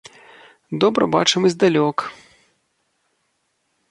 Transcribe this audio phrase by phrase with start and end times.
[0.83, 1.97] Добра бачым і здалёк.